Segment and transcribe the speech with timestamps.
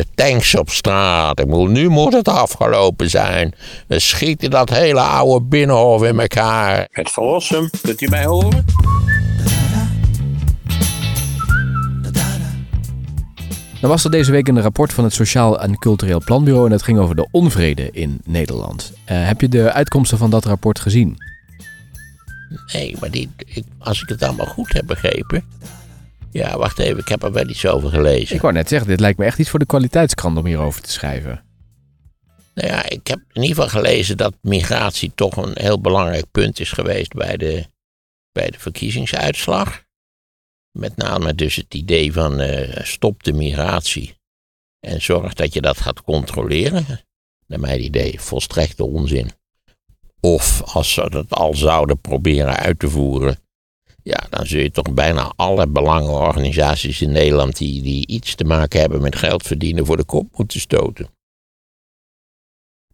[0.00, 1.40] De tanks op straat.
[1.40, 3.54] Ik bedoel, nu moet het afgelopen zijn.
[3.86, 6.88] We schieten dat hele oude binnenhof in elkaar.
[6.90, 8.64] Het verlossen, kunt u mij horen?
[13.80, 16.82] Dan was er deze week een rapport van het Sociaal en Cultureel Planbureau en het
[16.82, 18.92] ging over de onvrede in Nederland.
[19.04, 21.16] Eh, heb je de uitkomsten van dat rapport gezien?
[22.72, 25.44] Nee, maar die, ik, als ik het allemaal goed heb begrepen.
[26.32, 28.34] Ja, wacht even, ik heb er wel iets over gelezen.
[28.36, 30.90] Ik wou net zeggen, dit lijkt me echt iets voor de kwaliteitskrant om hierover te
[30.90, 31.44] schrijven.
[32.54, 36.60] Nou ja, ik heb in ieder geval gelezen dat migratie toch een heel belangrijk punt
[36.60, 37.66] is geweest bij de,
[38.32, 39.84] bij de verkiezingsuitslag.
[40.78, 44.14] Met name dus het idee van eh, stop de migratie
[44.80, 46.86] en zorg dat je dat gaat controleren.
[47.46, 49.30] Naar mijn idee volstrekte onzin.
[50.20, 53.38] Of als ze dat al zouden proberen uit te voeren,
[54.02, 58.80] ja, dan zul je toch bijna alle belangenorganisaties in Nederland die, die iets te maken
[58.80, 61.08] hebben met geld verdienen voor de kop moeten stoten.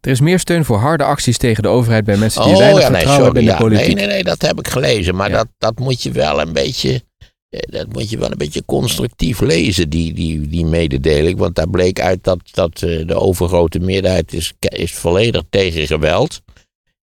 [0.01, 2.81] Er is meer steun voor harde acties tegen de overheid bij mensen die weinig Oh,
[2.81, 3.77] ja, nee, vertrouwen sorry, hebben in de ja.
[3.77, 3.95] politiek.
[3.95, 5.15] Nee, nee, nee, dat heb ik gelezen.
[5.15, 5.35] Maar Ja.
[5.37, 7.01] dat, dat moet je wel een beetje.
[7.49, 11.37] eh, Dat moet je wel een beetje constructief lezen, die, die, die mededeling.
[11.39, 16.41] Want daar bleek uit dat, dat eh, de overgrote meerderheid is, is volledig tegen geweld.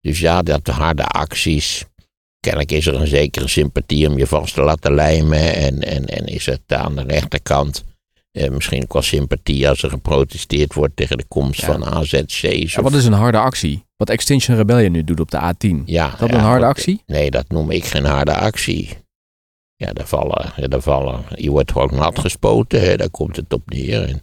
[0.00, 1.84] Dus ja, dat harde acties.
[2.44, 5.54] Kennelijk is er een zekere sympathie om je vast te laten lijmen.
[5.54, 7.84] En, en, en is het aan de rechterkant
[8.30, 11.66] eh, misschien ook wel sympathie als er geprotesteerd wordt tegen de komst Ja.
[11.66, 12.40] van AZC's.
[12.40, 13.84] Ja, of- wat is een harde actie?
[13.96, 15.84] Wat Extinction Rebellion nu doet op de A10.
[15.84, 17.02] Ja, Is dat ja, een harde actie?
[17.06, 18.88] Nee, dat noem ik geen harde actie.
[19.76, 23.62] Ja, daar vallen, daar vallen, je wordt gewoon nat gespoten, hè, daar komt het op
[23.70, 24.02] neer.
[24.08, 24.22] En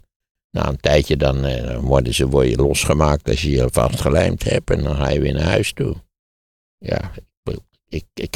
[0.58, 4.70] na een tijdje dan eh, worden ze, word je losgemaakt als je je vastgelijmd hebt
[4.70, 5.96] en dan ga je weer naar huis toe.
[6.78, 7.12] Ja,
[7.92, 8.36] ik, ik,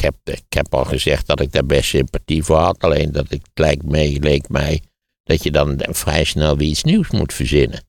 [0.50, 4.17] heb, al gezegd dat ik daar best sympathie voor had, alleen dat ik, lijkt me,
[4.20, 4.81] leek mij
[5.23, 7.83] dat je dan vrij snel weer iets nieuws moet verzinnen.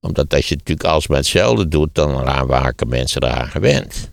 [0.00, 4.12] Omdat als je natuurlijk alsmaar hetzelfde doet, dan raken mensen eraan gewend.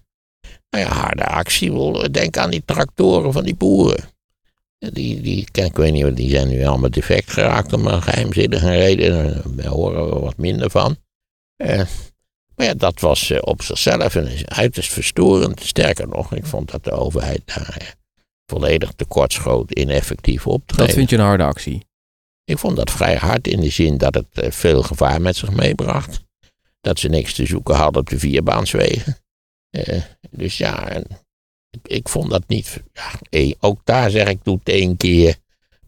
[0.70, 2.10] Nou ja, harde actie.
[2.10, 4.04] Denk aan die tractoren van die boeren.
[4.78, 9.42] Die, die, ik weet niet, die zijn nu allemaal defect geraakt om een geheimzinnige reden.
[9.56, 10.98] Daar horen we wat minder van.
[11.56, 11.86] Eh,
[12.58, 15.62] maar ja, dat was eh, op zichzelf een uiterst verstorend.
[15.62, 17.88] Sterker nog, ik vond dat de overheid daar eh,
[18.46, 20.86] volledig tekortschoot ineffectief optreden.
[20.86, 21.86] Dat vind je een harde actie.
[22.44, 25.52] Ik vond dat vrij hard in de zin dat het eh, veel gevaar met zich
[25.52, 26.20] meebracht.
[26.82, 29.18] Dat ze niks te zoeken hadden op de vierbaanswegen.
[30.30, 31.06] Dus ja, en
[31.84, 32.84] ik, vond dat niet.
[32.94, 35.36] Ja, ook daar zeg ik, doe het één keer,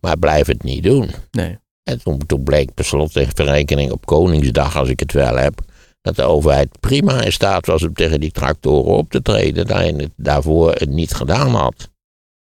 [0.02, 1.12] maar blijf het niet doen.
[1.32, 1.58] Nee.
[1.84, 2.86] En toen, toen bleek per
[3.34, 5.62] verrekening op Koningsdag, als ik het wel heb,
[6.02, 10.00] dat de overheid prima in staat was om tegen die tractoren op te treden, daarin
[10.00, 11.90] het daarvoor het niet gedaan had.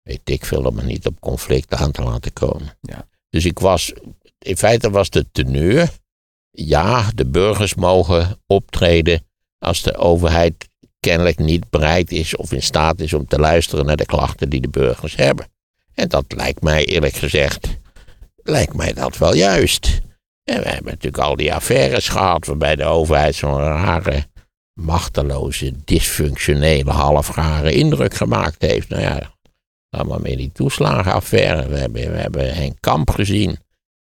[0.01, 2.77] Weet ik veel om het niet op conflict aan te laten komen.
[2.81, 3.07] Ja.
[3.29, 3.93] Dus ik was,
[4.39, 5.89] in feite was de teneur,
[6.51, 9.25] ja, de burgers mogen optreden
[9.59, 13.97] als de overheid kennelijk niet bereid is of in staat is om te luisteren naar
[13.97, 15.47] de klachten die de burgers hebben.
[15.93, 17.67] En dat lijkt mij eerlijk gezegd,
[18.35, 20.01] lijkt mij dat wel juist.
[20.43, 24.25] En we hebben natuurlijk al die affaires gehad waarbij de overheid zo'n rare,
[24.73, 28.89] machteloze, dysfunctionele, halfgare indruk gemaakt heeft.
[28.89, 29.31] Nou ja,
[29.89, 31.67] allemaal meer die toeslagenaffaire.
[31.67, 33.57] We hebben, we hebben Henk Kamp gezien,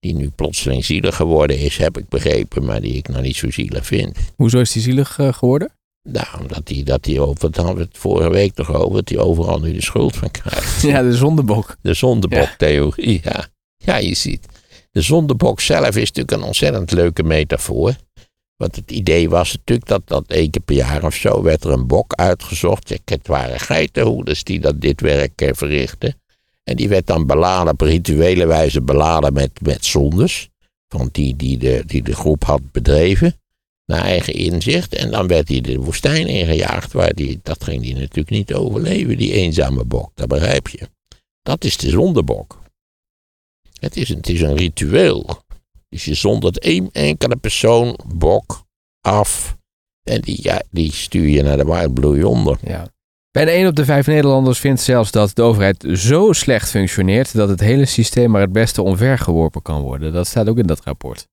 [0.00, 3.50] die nu plotseling zielig geworden is, heb ik begrepen, maar die ik nog niet zo
[3.50, 4.16] zielig vind.
[4.36, 5.72] Hoezo is die zielig eh, geworden?
[6.08, 9.08] Nou, omdat hij, dat hij over, dat hadden we het vorige week toch over, dat
[9.08, 10.82] hij overal nu de schuld van krijgt.
[10.92, 11.76] Ja, de zondebok.
[11.80, 13.46] De zondeboktheorie, ja.
[13.76, 14.46] Ja, je ziet.
[14.92, 17.96] De zondebok zelf is natuurlijk een ontzettend leuke metafoor.
[18.56, 21.70] Want het idee was natuurlijk dat, dat één keer per jaar of zo werd er
[21.70, 22.88] een bok uitgezocht.
[23.04, 26.20] Het waren geitenhoeders die dat dit werk eh, verrichten.
[26.64, 30.48] En die werd dan beladen, op rituele wijze beladen met, met zondes.
[30.88, 33.36] Van die, die, de, die de groep had bedreven.
[33.86, 34.94] Naar eigen inzicht.
[34.94, 36.92] En dan werd hij de woestijn ingejaagd.
[36.92, 40.10] Waar die, dat ging hij natuurlijk niet overleven, die eenzame bok.
[40.14, 40.88] Dat begrijp je.
[41.42, 42.61] Dat is de zondebok.
[43.82, 45.26] Het is, een- het is een ritueel.
[45.88, 48.64] Dus je zondert één enkele persoon, bok,
[49.00, 49.56] af.
[50.02, 52.58] En die, ja, die stuur je naar de Wild Blue Yonder.
[52.62, 52.86] Ja.
[53.30, 57.48] Bijna 1 op de 5 Nederlanders vindt zelfs dat de overheid zo slecht functioneert dat
[57.48, 60.12] het hele systeem maar het beste omvergeworpen kan worden.
[60.12, 61.26] Dat staat ook in dat rapport.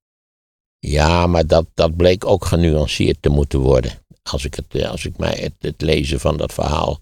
[0.80, 3.92] Ja, maar dat, dat bleek ook genuanceerd te moeten worden.
[4.24, 7.00] Als ik, het, eh, als ik mij het, het lezen van dat verhaal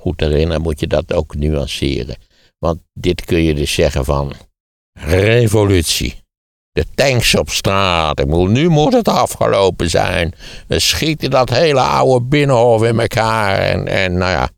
[0.00, 2.16] goed herinner, moet je dat ook nuanceren.
[2.58, 4.32] Want dit kun je dus zeggen van
[4.92, 6.22] revolutie.
[6.72, 8.20] De tanks op straat.
[8.20, 10.34] Ik nu moet het afgelopen zijn.
[10.66, 13.58] We schieten dat hele oude binnenhof in elkaar.
[13.58, 14.48] En, en nou ja,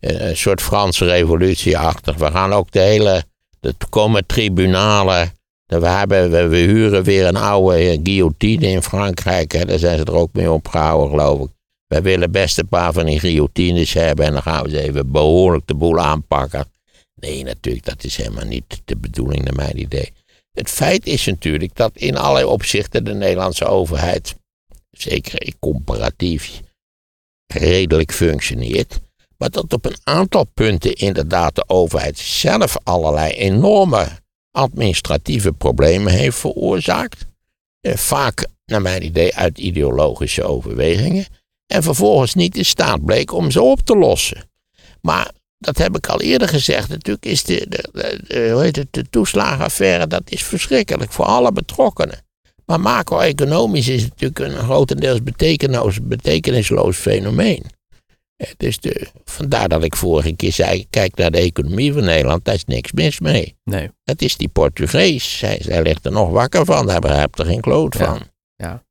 [0.00, 2.14] een soort Franse revolutie achter.
[2.18, 3.24] We gaan ook de hele.
[3.60, 5.32] Er komen tribunalen
[5.66, 9.52] We, hebben, we, we huren weer een oude eh, guillotine in Frankrijk.
[9.52, 9.64] Hè.
[9.64, 11.48] Daar zijn ze er ook mee opgehouden, geloof ik.
[11.86, 14.26] Wij willen best een paar van die guillotines hebben.
[14.26, 16.66] En dan gaan we ze even behoorlijk de boel aanpakken.
[17.20, 20.12] Nee, natuurlijk, dat is helemaal niet de bedoeling, naar mijn idee.
[20.52, 24.34] Het feit is natuurlijk dat in allerlei opzichten de Nederlandse overheid,
[24.90, 26.60] zeker comparatief,
[27.46, 29.00] redelijk functioneert.
[29.38, 34.08] Maar dat op een aantal punten inderdaad de overheid zelf allerlei enorme
[34.50, 37.26] administratieve problemen heeft veroorzaakt.
[37.80, 41.26] Eh, vaak, naar mijn idee, uit ideologische overwegingen.
[41.66, 44.50] En vervolgens niet in staat bleek om ze op te lossen.
[45.00, 46.88] Maar dat heb ik al eerder gezegd.
[46.88, 47.88] Natuurlijk is de, de,
[48.26, 52.24] de, hoe heet het, de toeslagenaffaire dat is verschrikkelijk voor alle betrokkenen.
[52.66, 57.64] Maar macro-economisch is het natuurlijk een grotendeels betekenisloos, betekenisloos fenomeen.
[58.56, 62.54] Dus de, vandaar dat ik vorige keer zei: kijk naar de economie van Nederland, daar
[62.54, 63.56] is niks mis mee.
[63.64, 63.90] Nee.
[64.04, 65.38] Het is die Portugees.
[65.38, 68.04] Zij, ligt er nog wakker van, daar begrijpt er geen kloot Ja.
[68.06, 68.22] van.
[68.56, 68.84] Ja.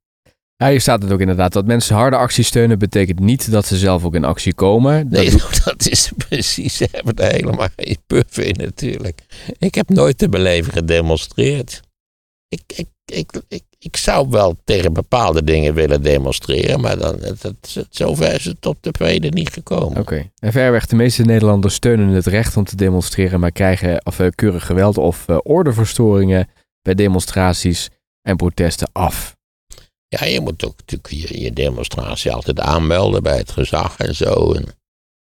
[0.56, 1.52] Ja, hier staat het ook inderdaad.
[1.52, 5.08] Dat mensen harde actie steunen betekent niet dat ze zelf ook in actie komen.
[5.08, 6.76] Dat Nee, doet- dat is precies.
[6.76, 9.22] Ze hebben er helemaal geen puff in, natuurlijk.
[9.58, 11.80] Ik heb nooit te beleven gedemonstreerd.
[12.48, 17.40] Ik, ik, ik, ik, ik zou wel tegen bepaalde dingen willen demonstreren, maar dan, dat,
[17.42, 19.98] dat, zover is het op de tweede niet gekomen.
[20.00, 20.30] Oké.
[20.38, 24.98] En verreweg de meeste Nederlanders steunen het recht om te demonstreren, maar krijgen afkeurig geweld
[24.98, 26.48] of eh, ordeverstoringen
[26.82, 27.88] bij demonstraties
[28.22, 29.35] en protesten af.
[30.18, 34.52] Ja, je moet ook natuurlijk je, je demonstratie altijd aanmelden bij het gezag en zo.
[34.52, 34.64] En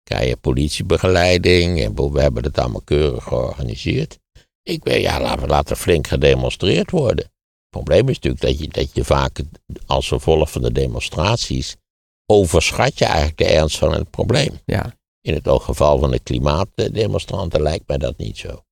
[0.03, 1.81] krijg je politiebegeleiding.
[1.81, 4.19] En we hebben het allemaal keurig georganiseerd.
[4.63, 7.25] Ik weet, ja, laten, laten flink gedemonstreerd worden.
[7.25, 9.39] Het probleem is natuurlijk dat je, dat je vaak
[9.85, 11.75] als gevolg van de demonstraties
[12.25, 14.59] overschat je eigenlijk de ernst van het probleem.
[14.65, 14.93] Ja.
[15.21, 18.63] In het geval van de klimaatdemonstranten lijkt mij dat niet zo.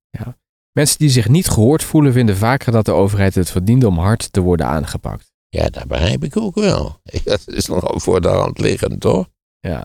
[0.72, 4.32] Mensen die zich niet gehoord voelen, vinden vaker dat de overheid het verdient om hard
[4.32, 5.33] te worden aangepakt.
[5.54, 7.00] Ja, dat begrijp ik ook wel.
[7.24, 9.28] Dat is nogal voor de hand liggend, toch?
[9.60, 9.80] Ja.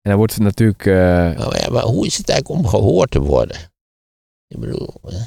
[0.00, 0.86] En dan wordt het natuurlijk.
[0.86, 0.94] eh,
[1.38, 3.56] Nou ja, maar hoe is het eigenlijk om gehoord te worden?
[4.46, 5.18] Ik bedoel, hè?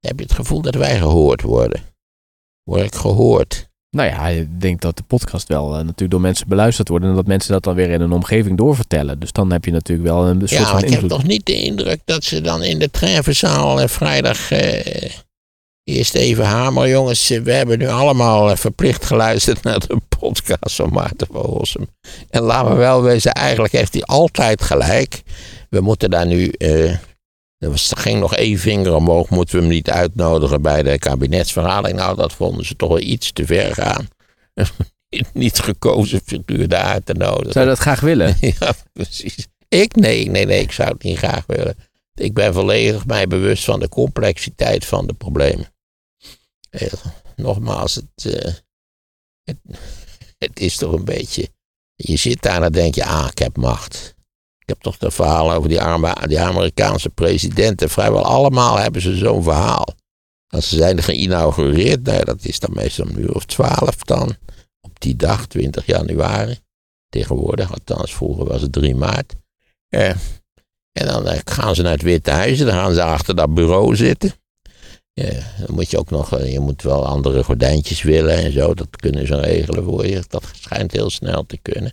[0.00, 1.82] heb je het gevoel dat wij gehoord worden?
[2.62, 3.72] Word ik gehoord?
[3.90, 7.04] nou ja, ik denk dat de podcast wel eh, natuurlijk door mensen beluisterd wordt.
[7.04, 9.18] En dat mensen dat dan weer in een omgeving doorvertellen.
[9.18, 11.62] Dus dan heb je natuurlijk wel een soort Ja, van ik heb toch niet de
[11.62, 14.50] indruk dat ze dan in de treffenzaal eh, vrijdag...
[15.84, 17.28] eerst even hamer, jongens.
[17.28, 21.86] We hebben nu allemaal eh, verplicht geluisterd naar de podcast van Maarten van Rossum.
[22.30, 25.22] En laten we wel wezen, eigenlijk heeft hij altijd gelijk.
[25.70, 26.48] We moeten daar nu...
[26.48, 26.90] eh,
[27.58, 31.98] er was, ging nog één vinger omhoog, moeten we hem niet uitnodigen bij de kabinetsvergadering.
[31.98, 34.08] Nou, dat vonden ze toch wel iets te ver gaan.
[35.32, 37.52] niet gekozen figuur daar uit te nodigen.
[37.52, 38.36] Zou je dat graag willen?
[38.60, 39.46] Ja, precies.
[39.68, 39.94] Ik?
[39.96, 41.74] Nee, nee, nee, ik zou het niet graag willen.
[42.14, 45.73] Ik ben volledig mij bewust van de complexiteit van de problemen.
[46.74, 46.92] Eh,
[47.36, 48.52] nogmaals, het, eh,
[50.38, 51.48] het, is toch een beetje.
[51.94, 54.14] Je zit daar en dan denk je, ah, ik heb macht.
[54.58, 57.90] Ik heb toch de verhaal over die, arme, die Amerikaanse presidenten.
[57.90, 59.86] Vrijwel allemaal hebben ze zo'n verhaal.
[60.48, 64.36] Als ze zijn geïnaugureerd, nou, dat is dan meestal een uur of twaalf dan.
[64.80, 66.58] Op die dag, 20 januari.
[67.08, 69.34] Tegenwoordig, althans vroeger was het 3 maart.
[69.88, 70.08] Eh,
[70.92, 72.58] en dan eh, gaan ze naar het Witte Huis.
[72.58, 74.32] Dan gaan ze achter dat bureau zitten.
[75.14, 78.74] Ja, dan moet je ook nog, eh, je moet wel andere gordijntjes willen en zo.
[78.74, 80.22] Dat kunnen ze regelen voor je.
[80.28, 81.92] Dat schijnt heel snel te kunnen.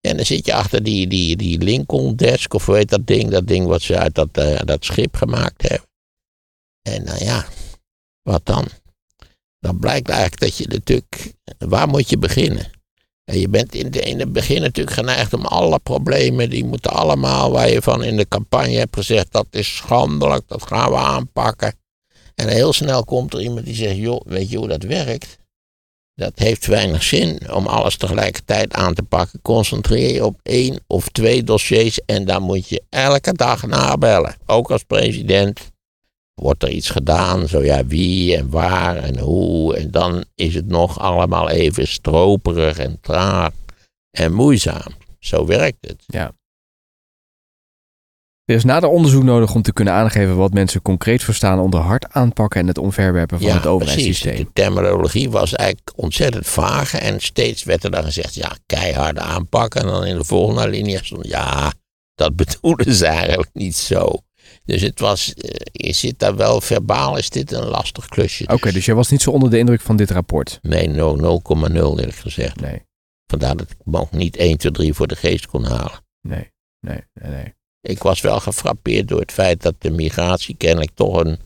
[0.00, 3.30] En dan zit je achter die, die, die Lincoln desk, of heet dat ding?
[3.30, 5.88] Dat ding wat ze uit dat, eh, dat schip gemaakt hebben.
[6.82, 7.46] En nou ja,
[8.22, 8.68] wat dan?
[9.58, 12.70] Dan blijkt eigenlijk dat je natuurlijk, waar moet je beginnen?
[13.24, 17.50] En je bent in, in het begin natuurlijk geneigd om alle problemen, die moeten allemaal,
[17.50, 21.74] waar je van in de campagne hebt gezegd, dat is schandelijk, dat gaan we aanpakken.
[22.34, 25.38] En heel snel komt er iemand die zegt, joh, weet je hoe dat werkt?
[26.14, 29.42] Dat heeft weinig zin om alles tegelijkertijd aan te pakken.
[29.42, 34.36] Concentreer je op één of twee dossiers en dan moet je elke dag nabellen.
[34.46, 35.72] Ook als president.
[36.34, 37.48] Wordt er iets gedaan?
[37.48, 39.76] Zo ja, wie en waar en hoe?
[39.76, 43.52] En dan is het nog allemaal even stroperig en traag
[44.10, 44.92] en moeizaam.
[45.18, 46.02] Zo werkt het.
[48.44, 52.12] Er is nader onderzoek nodig om te kunnen aangeven wat mensen concreet verstaan onder hard
[52.12, 53.80] aanpakken en het omverwerpen van ja, het precies.
[53.82, 54.36] overheidssysteem.
[54.36, 56.94] De terminologie was eigenlijk ontzettend vaag.
[56.94, 59.80] En steeds werd er dan gezegd, ja, keihard aanpakken.
[59.80, 61.72] En dan in de volgende alinea stond, ja,
[62.14, 64.12] dat bedoelen ze eigenlijk niet zo.
[64.64, 68.46] Dus het was, eh, je zit daar wel verbaal, is dit een lastig klusje.
[68.48, 70.58] Oké, dus jij was niet zo onder de indruk van dit rapport?
[70.62, 72.60] Nee, no- 0,0 eerlijk gezegd.
[72.60, 72.82] Nee,
[73.26, 76.04] Vandaar dat ik me ook niet 1, 2, 3 voor de geest kon halen.
[76.20, 77.30] nee, nee, nee.
[77.32, 77.54] nee.
[77.86, 81.38] Ik was wel gefrappeerd door het feit dat de migratie kennelijk toch een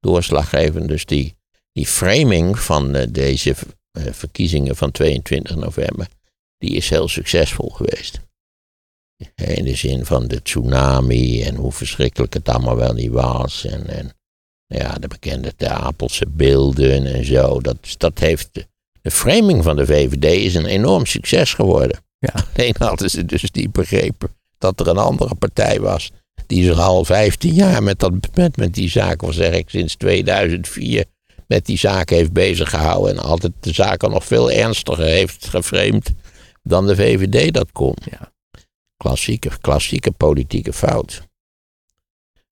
[0.00, 1.36] doorslaggevende, dus die
[1.72, 3.54] die framing van eh, deze
[3.90, 6.08] eh, verkiezingen van 22 november,
[6.58, 8.20] die is heel succesvol geweest.
[9.34, 13.64] In de zin van de tsunami en hoe verschrikkelijk het allemaal wel niet was.
[13.64, 14.12] En, en
[14.66, 17.60] ja, de bekende Apelse beelden en zo.
[17.60, 18.50] Dat, dat heeft,
[19.02, 22.04] de framing van de VVD is een enorm succes geworden.
[22.18, 22.34] Ja.
[22.54, 24.36] Alleen hadden ze dus niet begrepen
[24.66, 26.10] dat er een andere partij was.
[26.46, 29.94] Die zich al 15 jaar met, dat, met, met die zaak, of zeg ik sinds
[29.94, 31.04] 2004,
[31.46, 33.16] met die zaak heeft bezig gehouden.
[33.16, 36.12] En altijd de zaken nog veel ernstiger heeft geframed
[36.62, 37.94] dan de VVD dat kon.
[38.10, 38.32] Ja.
[38.96, 41.22] Klassieke, klassieke politieke fout.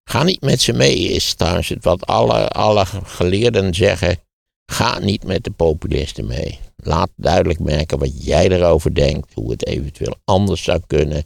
[0.05, 4.19] Ga niet met ze mee, is trouwens het wat alle, alle geleerden zeggen.
[4.67, 6.59] Ga niet met de populisten mee.
[6.77, 11.25] Laat duidelijk merken wat jij erover denkt, hoe het eventueel anders zou kunnen.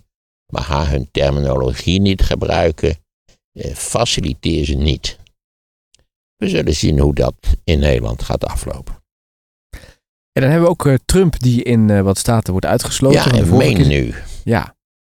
[0.53, 2.97] Maar ga hun terminologie niet gebruiken.
[3.53, 5.19] Eh, faciliteer ze niet.
[6.37, 9.03] We zullen zien hoe dat in Nederland gaat aflopen.
[10.33, 13.37] En dan hebben we ook eh, Trump die in eh, wat staten wordt uitgesloten.
[13.37, 13.87] Ja, en meen keer.
[13.87, 14.15] nu.
[14.45, 14.77] Ja,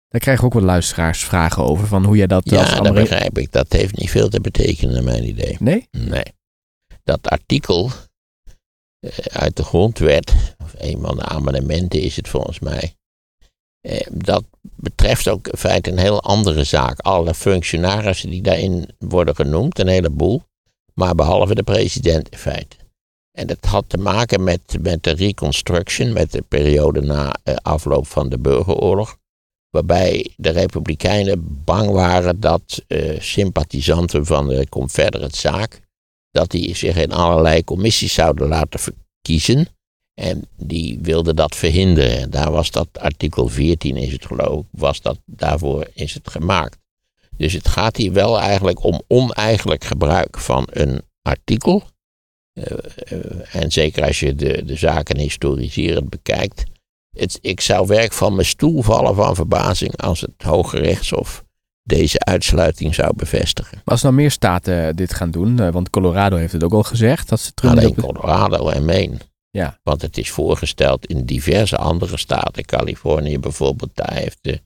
[0.08, 1.88] daar krijgen we ook wel luisteraarsvragen over.
[1.88, 3.52] Van hoe jij dat als Ja, dat begrijp ik.
[3.52, 5.56] Dat heeft niet veel te betekenen, naar mijn idee.
[5.60, 5.88] Nee?
[5.92, 6.26] Nee.
[7.04, 7.92] Dat artikel
[9.30, 12.96] uit de grondwet, of een van de amendementen is het volgens mij.
[13.82, 14.44] Eh, dat
[14.76, 17.00] betreft ook in feite een heel andere zaak.
[17.00, 20.42] Alle functionarissen die daarin worden genoemd, een heleboel.
[20.94, 22.76] Maar behalve de president in feite.
[23.32, 28.08] En dat had te maken met, met de reconstruction, met de periode na eh, afloop
[28.08, 29.18] van de burgeroorlog.
[29.70, 35.80] Waarbij de Republikeinen bang waren dat eh, sympathisanten van de Confederate zaak.
[36.32, 39.68] dat die zich in allerlei commissies zouden laten verkiezen.
[40.20, 42.18] En die wilden dat verhinderen.
[42.18, 46.78] En daar was dat artikel 14 is het geloof was dat, daarvoor is het gemaakt.
[47.38, 51.84] Dus het gaat hier wel eigenlijk om oneigenlijk gebruik van een artikel.
[52.54, 56.64] Eh, eh, en zeker als je de, de zaken historiserend bekijkt.
[57.18, 61.44] Het, ik zou werk van mijn stoel vallen van verbazing als het Hoge Rechtshof
[61.84, 63.76] deze uitsluiting zou bevestigen.
[63.76, 66.84] Maar als nou meer staten dit gaan doen, eh, want Colorado heeft het ook al
[66.84, 67.78] gezegd, dat ze Trump...
[67.78, 69.18] Alleen Colorado en Maine.
[69.52, 69.80] Ja.
[69.84, 72.66] Want het is voorgesteld in diverse andere staten.
[72.66, 74.62] Californië bijvoorbeeld, daar heeft de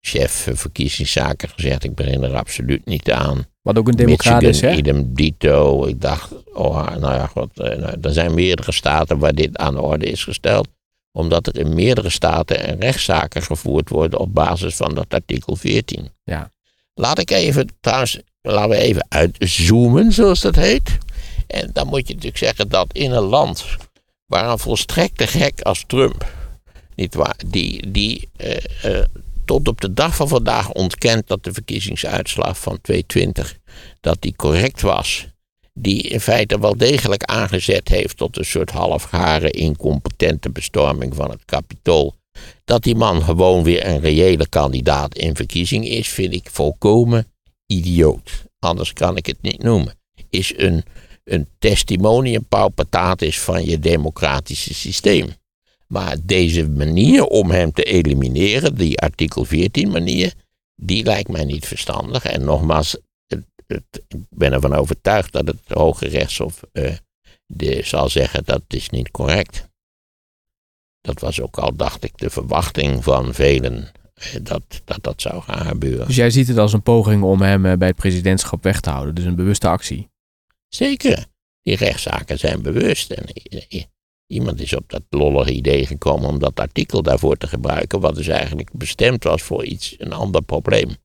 [0.00, 3.46] chef verkiezingszaken gezegd: ik begin er absoluut niet aan.
[3.62, 4.74] Wat ook een democrat is, hè?
[4.74, 5.86] idem dito.
[5.86, 9.74] Ik dacht, oh, nou ja, god, eh, nou, er zijn meerdere staten waar dit aan
[9.74, 10.68] de orde is gesteld.
[11.12, 16.08] Omdat er in meerdere staten rechtszaken gevoerd worden op basis van dat artikel 14.
[16.24, 16.50] Ja.
[16.94, 20.98] Laat ik even, trouwens, laten we even uitzoomen, zoals dat heet.
[21.46, 23.64] En dan moet je natuurlijk zeggen dat in een land
[24.28, 26.32] een volstrekte gek als Trump,
[26.94, 29.04] niet waar, die, die eh, eh,
[29.44, 33.58] tot op de dag van vandaag ontkent dat de verkiezingsuitslag van 2020
[34.00, 35.26] dat die correct was.
[35.72, 41.44] Die in feite wel degelijk aangezet heeft tot een soort halfgare, incompetente bestorming van het
[41.44, 42.14] kapitool.
[42.64, 47.32] Dat die man gewoon weer een reële kandidaat in verkiezing is, vind ik volkomen
[47.66, 48.44] idioot.
[48.58, 49.98] Anders kan ik het niet noemen.
[50.30, 50.84] Is een,
[51.28, 55.28] een testimonium paupatatis van je democratische systeem.
[55.86, 60.34] Maar deze manier om hem te elimineren, die artikel 14 manier,
[60.74, 62.24] die lijkt mij niet verstandig.
[62.24, 63.82] En nogmaals, ik
[64.30, 66.92] ben ervan overtuigd dat het Hoge Rechtshof eh,
[67.46, 69.68] de, zal zeggen dat is niet correct.
[71.00, 75.42] Dat was ook al, dacht ik, de verwachting van velen eh, dat, dat dat zou
[75.42, 76.06] gaan gebeuren.
[76.06, 78.90] Dus jij ziet het als een poging om hem eh, bij het presidentschap weg te
[78.90, 79.14] houden.
[79.14, 80.08] Dus een bewuste actie.
[80.68, 81.26] Zeker,
[81.62, 83.10] die rechtszaken zijn bewust.
[83.10, 83.24] En
[84.26, 88.28] iemand is op dat lollige idee gekomen om dat artikel daarvoor te gebruiken, wat dus
[88.28, 90.96] eigenlijk bestemd was voor iets, een ander probleem.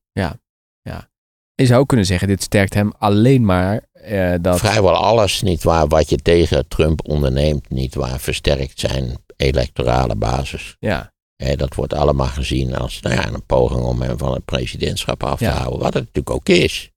[1.56, 4.58] Je zou ook kunnen zeggen, dit sterkt hem alleen maar eh, dat...
[4.58, 10.76] Vrijwel alles, niet waar, wat je tegen Trump onderneemt, niet waar, versterkt zijn electorale basis.
[10.78, 11.12] Ja,
[11.56, 15.38] dat wordt allemaal gezien als nou ja, een poging om hem van het presidentschap af
[15.38, 15.50] te Ja.
[15.56, 15.78] houden.
[15.78, 16.90] Wat het natuurlijk ook is.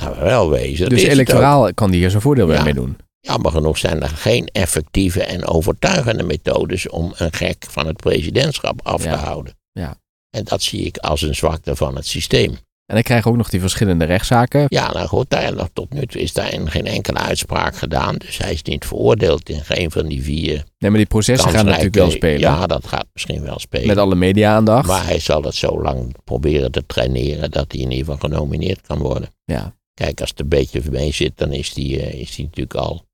[0.00, 0.88] Laten we wel wezen.
[0.88, 2.62] dat dus electoraal kan die hier zijn voordeel Ja.
[2.62, 2.96] mee doen.
[3.20, 8.80] Jammer genoeg zijn er geen effectieve en overtuigende methodes om een gek van het presidentschap
[8.82, 9.12] af Ja.
[9.12, 9.56] te houden.
[9.72, 9.96] Ja.
[10.30, 12.50] En dat zie ik als een zwakte van het systeem.
[12.86, 14.64] En dan krijgen we ook nog die verschillende rechtszaken.
[14.68, 18.16] Ja, nou goed, daar, nog tot nu toe is daar geen enkele uitspraak gedaan.
[18.16, 20.64] Dus hij is niet veroordeeld in geen van die vier.
[20.78, 22.40] Nee, maar die processen gaan natuurlijk wel spelen.
[22.40, 23.86] Ja, dat gaat misschien wel spelen.
[23.86, 24.86] Met alle media-aandacht.
[24.88, 28.80] Maar hij zal het zo lang proberen te traineren dat hij in ieder geval genomineerd
[28.86, 29.28] kan worden.
[29.44, 29.76] Ja.
[29.98, 33.06] Kijk, als het een beetje mee zit, dan is hij eh, is die natuurlijk al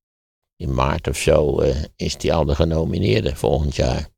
[0.57, 4.09] in maart of zo eh, is hij al de genomineerde volgend jaar.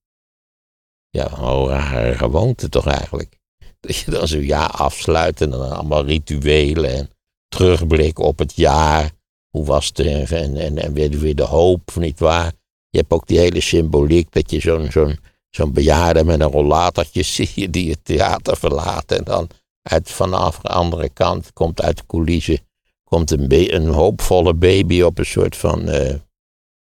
[1.10, 3.38] Ja, een rare gewoonte toch eigenlijk.
[3.80, 7.10] Dat je dan zo'n jaar afsluit en dan allemaal rituelen en
[7.48, 9.10] terugblikken op het jaar.
[9.50, 12.52] hoe was het en, en, en weer, de hoop, niet waar?
[12.88, 15.18] Je hebt ook die hele symboliek dat je zo'n zo'n
[15.50, 19.48] zo'n bejaarde met een rollatortje zie je die het theater verlaat en dan
[19.88, 22.58] uit, vanaf de andere kant komt uit de coulissen
[23.04, 26.14] komt een, een hoopvolle baby op een soort van, eh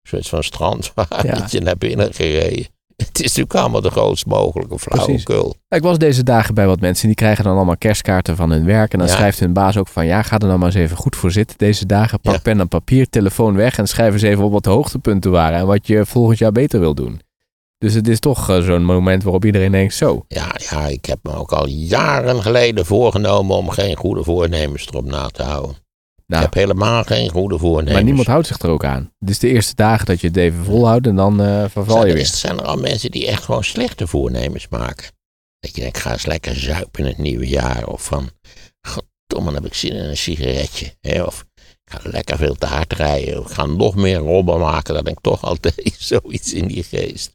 [0.02, 2.66] soort van strandwagentje naar binnen gereden.
[2.96, 5.54] Het is natuurlijk allemaal de grootst mogelijke flauwekul.
[5.68, 8.92] Ik was deze dagen bij wat mensen die krijgen dan allemaal kerstkaarten van hun werk.
[8.92, 9.14] En dan Ja.
[9.14, 11.58] schrijft hun baas ook van ja, ga er nou maar eens even goed voor zitten
[11.58, 12.20] deze dagen.
[12.20, 12.40] Pak Ja.
[12.40, 15.58] pen en papier, telefoon weg en schrijf eens even op wat de hoogtepunten waren.
[15.58, 17.20] En wat je volgend jaar beter wil doen.
[17.84, 20.24] Dus het is toch eh, zo'n moment waarop iedereen denkt zo.
[20.28, 25.04] Ja, ja, ik heb me ook al jaren geleden voorgenomen om geen goede voornemens erop
[25.04, 25.76] na te houden.
[26.26, 27.92] Nou, Ik heb helemaal geen goede voornemens.
[27.94, 29.12] maar niemand houdt zich er ook aan.
[29.18, 32.06] Het is de eerste dagen dat je het even volhoudt en dan eh, verval zijn,
[32.06, 32.26] je er, weer.
[32.26, 35.06] zijn er al mensen die echt gewoon slechte voornemens maken.
[35.60, 37.86] Dat je denkt, ik ga eens lekker zuipen in het nieuwe jaar.
[37.86, 38.30] Of van,
[38.80, 40.94] goddomme, dan heb ik zin in een sigaretje.
[41.00, 41.22] Hè?
[41.22, 41.44] Of
[41.84, 43.38] ik ga lekker veel te hard rijden.
[43.38, 44.94] Of ik ga nog meer rommel maken.
[44.94, 47.32] Dat denk ik toch altijd zoiets in die geest.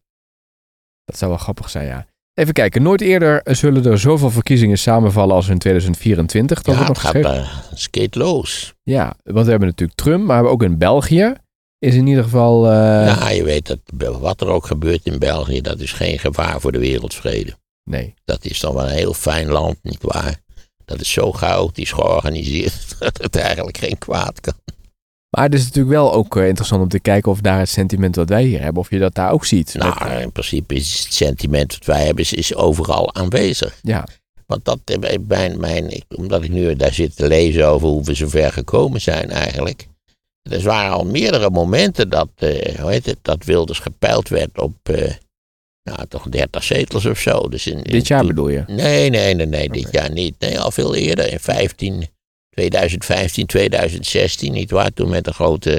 [1.10, 2.06] Dat zou wel grappig zijn, ja.
[2.34, 6.62] Even kijken, nooit eerder zullen er zoveel verkiezingen samenvallen als in 2024.
[6.62, 8.74] Dat ja, nog gaat uh, skateloos.
[8.84, 11.34] Ja, want we hebben natuurlijk Trump, maar we hebben ook in België
[11.80, 12.66] is in ieder geval...
[12.66, 12.72] eh,
[13.06, 13.80] ja, je weet dat
[14.20, 17.58] wat er ook gebeurt in België, dat is geen gevaar voor de wereldvrede.
[17.84, 20.40] Nee, Dat is dan wel een heel fijn land, nietwaar?
[20.86, 24.54] Dat is zo chaotisch georganiseerd dat het eigenlijk geen kwaad kan.
[25.30, 28.16] Maar het is natuurlijk wel ook eh, interessant om te kijken of daar het sentiment
[28.16, 29.74] wat wij hier hebben, of je dat daar ook ziet.
[29.78, 33.80] Met- Nou, in principe is het sentiment dat wij hebben, is, is overal aanwezig.
[33.82, 34.08] ja,
[34.46, 38.04] Want dat, eh, mijn, mijn, ik- omdat ik nu daar zit te lezen over hoe
[38.04, 39.88] we zover gekomen zijn eigenlijk.
[40.50, 44.76] Er waren al meerdere momenten dat, eh, hoe heet het, dat Wilders gepeild werd op,
[45.84, 47.48] nou toch 30 zetels of zo.
[47.50, 48.64] Dus in, in dit jaar bedoel je?
[48.68, 50.36] Nee, nee, nee, nee, dit jaar niet.
[50.40, 52.08] Nee, al veel eerder, in 15,
[52.60, 54.94] 2015, 2016, niet waar?
[54.94, 55.72] Toen met de grote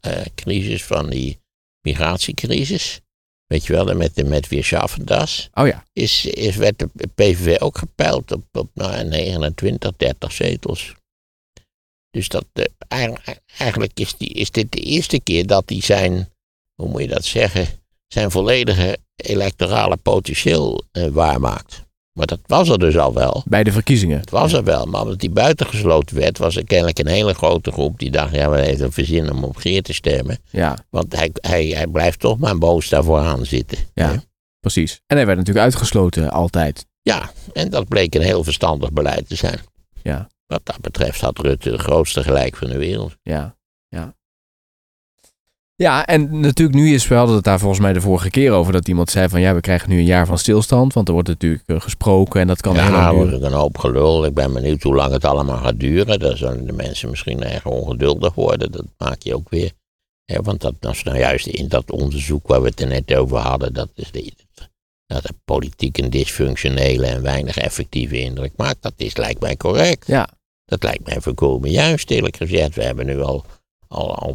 [0.00, 1.38] eh, crisis van die
[1.80, 3.00] migratiecrisis.
[3.46, 5.48] Weet je wel, met, met weer Schaffendas.
[5.54, 10.94] Oh ja, Is, is, werd de PVV ook gepeild op, op nou, 29, 30 zetels.
[12.10, 12.44] Dus dat,
[12.88, 13.14] eh,
[13.58, 16.28] eigenlijk, is, die, is dit de eerste keer dat hij zijn,
[16.74, 17.66] hoe moet je dat zeggen,
[18.06, 21.86] zijn volledige electorale potentieel eh, waarmaakt.
[22.18, 23.42] Maar dat was er dus al wel.
[23.46, 24.20] bij de verkiezingen.
[24.20, 27.72] Het was er wel, maar omdat hij buitengesloten werd, was er kennelijk een hele grote
[27.72, 30.38] groep die dacht, ja, we heeft een verzin om op Geert te stemmen.
[30.50, 33.78] Ja, Want hij, hij, hij blijft toch maar boos daarvoor aan zitten.
[33.94, 34.16] ja, Hè?
[34.60, 35.00] precies.
[35.06, 36.86] En hij werd natuurlijk uitgesloten, altijd.
[37.02, 39.58] Ja, en dat bleek een heel verstandig beleid te zijn.
[40.02, 40.28] Ja.
[40.46, 43.16] Wat dat betreft had Rutte de grootste gelijk van de wereld.
[43.22, 43.56] Ja,
[43.88, 44.14] ja.
[45.82, 48.72] Ja, en natuurlijk nu is wel dat het daar volgens mij de vorige keer over
[48.72, 51.28] dat iemand zei van ja, we krijgen nu een jaar van stilstand, want er wordt
[51.28, 53.44] natuurlijk eh, gesproken en dat kan heel ja, lang dat duren.
[53.44, 54.24] een hoop gelul.
[54.24, 56.18] Ik ben benieuwd hoe lang het allemaal gaat duren.
[56.18, 58.72] Dan zullen de mensen misschien erg ongeduldig worden.
[58.72, 59.72] Dat maak je ook weer.
[60.24, 63.38] Hè, want dat was nou juist in dat onderzoek waar we het er net over
[63.38, 63.74] hadden.
[63.74, 64.32] Dat, is de,
[65.06, 68.82] dat de politiek een dysfunctionele en weinig effectieve indruk maakt.
[68.82, 70.06] Dat is, lijkt mij correct.
[70.06, 70.28] Ja,
[70.64, 72.74] Dat lijkt mij voorkomen juist, eerlijk gezegd.
[72.74, 73.44] We hebben nu al,
[73.88, 74.34] al, al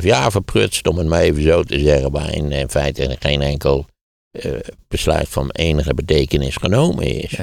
[0.00, 3.86] 2,5 jaar verprutst, om het maar even zo te zeggen, waarin in feite geen enkel
[4.30, 4.52] eh,
[4.88, 7.38] besluit van enige betekenis genomen is.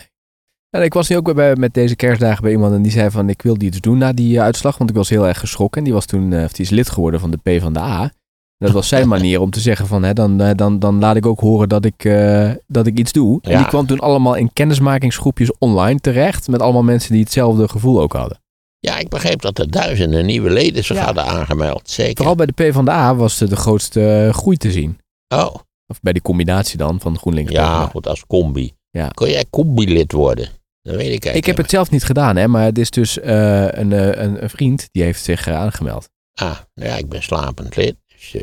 [0.69, 3.29] En ik was nu ook bij, met deze kerstdagen bij iemand en die zei van
[3.29, 5.77] ik wilde iets doen na die eh, uitslag, want ik was heel erg geschrokken.
[5.77, 7.79] En die was toen, eh, of die is lid geworden van de P van de
[7.79, 8.11] A.
[8.57, 11.25] Dat was zijn manier om te zeggen van hè, dan, eh, dan, dan laat ik
[11.25, 13.39] ook horen dat ik, eh, dat ik iets doe.
[13.41, 18.01] En die kwam toen allemaal in kennismakingsgroepjes online terecht met allemaal mensen die hetzelfde gevoel
[18.01, 18.39] ook hadden.
[18.79, 21.03] Ja, ik begreep dat er duizenden nieuwe leden zich Ja.
[21.05, 21.89] hadden aangemeld.
[21.89, 22.15] Zeker.
[22.15, 24.99] Vooral bij de P van de A was de, de grootste eh, groei te zien.
[25.27, 25.55] Oh,
[25.87, 27.51] Of bij die combinatie dan van GroenLinks.
[27.51, 27.89] ja, PvdA.
[27.89, 28.73] goed, als combi.
[28.89, 29.07] Ja.
[29.07, 30.45] Kon jij combi-lid worden?
[30.81, 33.19] Dat weet ik eigenlijk Ik heb het zelf niet gedaan, hè, maar het is dus
[33.19, 36.09] eh, een, eh, een, een vriend die heeft zich eh, aangemeld.
[36.33, 37.95] Ah, nou ja, ik ben slapend lid.
[38.07, 38.35] Dus,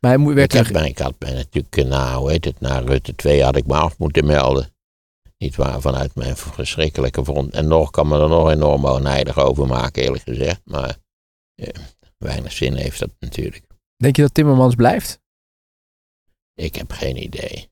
[0.00, 3.14] Maar hij werd ik, er- ik had mij natuurlijk, na, hoe heet het, na Rutte
[3.14, 4.68] 2 had ik me af moeten melden.
[5.38, 7.54] Niet waar, vanuit mijn verschrikkelijke front.
[7.54, 10.60] En nog kan me er nog enorm oneidig over maken, eerlijk gezegd.
[10.64, 10.96] Maar
[11.54, 11.82] eh,
[12.16, 13.66] weinig zin heeft dat natuurlijk.
[13.96, 15.20] Denk je dat Timmermans blijft?
[16.54, 17.70] Ik heb geen idee.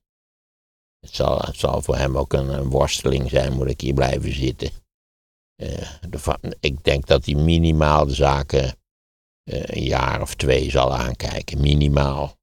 [0.99, 4.33] Het zal, het zal voor hem ook een, een worsteling zijn, moet ik hier blijven
[4.33, 4.71] zitten.
[5.55, 8.77] Eh, de ik denk dat hij minimaal de zaken
[9.43, 11.61] eh, een jaar of twee zal aankijken.
[11.61, 12.36] Minimaal.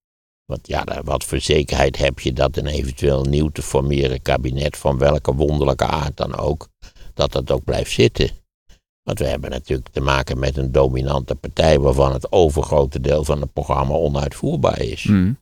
[0.47, 4.99] Want ja, wat voor zekerheid heb je dat een eventueel nieuw te formeren kabinet van
[4.99, 6.69] welke wonderlijke aard dan ook,
[7.15, 8.31] dat dat ook blijft zitten.
[9.03, 13.41] Want we hebben natuurlijk te maken met een dominante partij waarvan het overgrote deel van
[13.41, 15.03] het programma onuitvoerbaar is.
[15.03, 15.39] Hmm.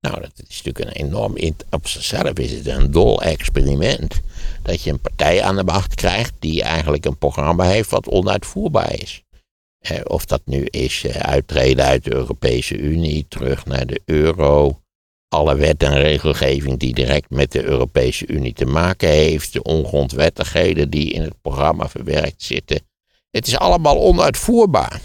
[0.00, 1.36] Nou, dat is natuurlijk een enorm.
[1.70, 4.20] Op zichzelf is het een dol experiment.
[4.62, 8.92] Dat je een partij aan de macht krijgt die eigenlijk een programma heeft wat onuitvoerbaar
[8.92, 9.22] is.
[10.02, 14.80] Of dat nu is eh, uittreden uit de Europese Unie, terug naar de euro.
[15.28, 19.52] Alle wet en regelgeving die direct met de Europese Unie te maken heeft.
[19.52, 22.80] De ongrondwettigheden die in het programma verwerkt zitten.
[23.30, 25.00] Het is allemaal onuitvoerbaar.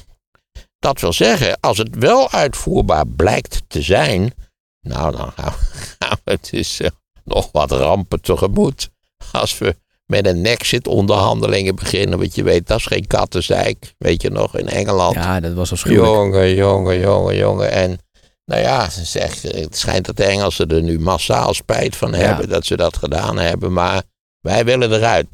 [0.80, 4.34] Dat wil zeggen, als het wel uitvoerbaar blijkt te zijn.
[4.82, 5.54] Nou, dan gaan
[6.00, 6.90] we, we dus eh,
[7.24, 8.90] nog wat rampen tegemoet.
[9.32, 9.76] Als we
[10.12, 12.20] met een exit onderhandelingen beginnen.
[12.20, 13.94] Want je weet, dat is geen kattenzeik.
[13.98, 15.14] Weet je nog, in Engeland.
[15.16, 16.14] Ja, dat was afschuwelijk.
[16.14, 17.72] Jongen, jongen, jongen, jongen.
[17.72, 18.00] En
[18.46, 22.50] nou ja, ze zegt, het schijnt dat de Engelsen er nu massaal spijt van hebben
[22.50, 23.74] dat ze dat gedaan hebben.
[23.74, 24.04] Maar
[24.40, 25.28] wij willen eruit.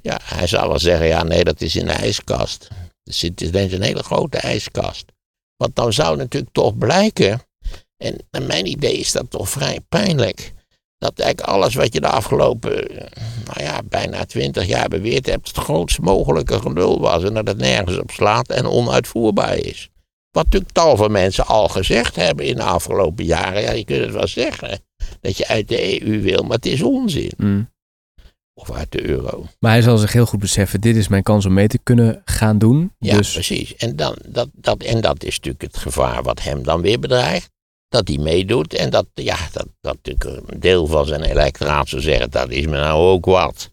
[0.00, 2.68] Ja, hij zal wel zeggen, ja nee, dat is in de ijskast.
[3.04, 5.04] Er zit ineens een hele grote ijskast.
[5.56, 7.42] Want dan zou natuurlijk toch blijken,
[7.96, 10.52] en naar mijn idee is dat toch vrij pijnlijk,
[11.02, 15.48] dat eigenlijk alles wat je de afgelopen, eh, nou ja, bijna twintig jaar beweerd hebt,
[15.48, 19.90] het grootst mogelijke gelul was en dat het nergens op slaat en onuitvoerbaar is.
[20.30, 23.62] Wat natuurlijk tal van mensen al gezegd hebben in de afgelopen jaren.
[23.62, 24.80] Ja, je kunt het wel zeggen
[25.20, 27.32] dat je uit de EU wil, maar het is onzin.
[27.36, 27.70] Mm.
[28.54, 29.46] Of uit de euro.
[29.58, 32.22] Maar hij zal zich heel goed beseffen, dit is mijn kans om mee te kunnen
[32.24, 32.92] gaan doen.
[32.98, 33.76] Ja, dus precies.
[33.76, 37.50] En, dan, dat, dat, en dat is natuurlijk het gevaar wat hem dan weer bedreigt.
[37.92, 42.02] Dat hij meedoet en dat, ja, dat, dat natuurlijk een deel van zijn electoraat zou
[42.02, 43.70] zeggen, dat is me nou ook wat.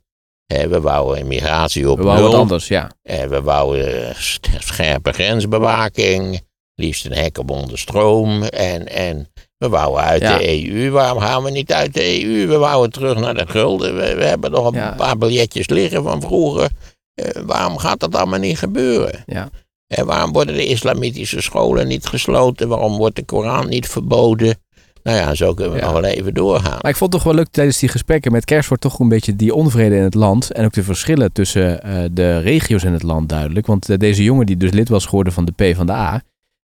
[0.48, 2.92] We wouden immigratie op we wouden anders, ja.
[3.04, 4.16] We wouden
[4.60, 6.42] scherpe grensbewaking,
[6.76, 8.44] liefst een hek op onder stroom.
[8.44, 10.38] En, en we wouden uit Ja.
[10.38, 10.90] de EU.
[10.90, 12.48] Waarom gaan we niet uit de EU?
[12.48, 13.96] We wouden terug naar de gulden.
[13.96, 14.94] We, we hebben nog een Ja.
[14.98, 16.70] paar biljetjes liggen van vroeger.
[17.14, 19.24] Eh, waarom gaat dat allemaal niet gebeuren?
[19.26, 19.50] Ja.
[19.90, 22.68] En waarom worden de islamitische scholen niet gesloten?
[22.68, 24.56] Waarom wordt de Koran niet verboden?
[25.04, 25.86] Nou ja, zo kunnen we Ja.
[25.92, 26.78] nog wel even doorgaan.
[26.82, 29.08] Maar ik vond het toch wel leuk tijdens die gesprekken met kerst wordt toch een
[29.10, 32.94] beetje die onvrede in het land en ook de verschillen tussen eh, de regio's in
[32.94, 33.68] het land duidelijk.
[33.68, 36.22] Want eh, deze jongen die dus lid was geworden van de PvdA,